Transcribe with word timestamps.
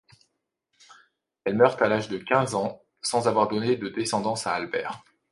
Elle 1.45 1.57
meurt 1.57 1.79
à 1.79 1.87
l'âge 1.87 2.09
de 2.09 2.17
quinze 2.17 2.55
ans, 2.55 2.81
sans 3.03 3.27
avoir 3.27 3.47
donné 3.47 3.75
de 3.75 3.87
descendance 3.87 4.47
à 4.47 4.55
Albert. 4.55 5.03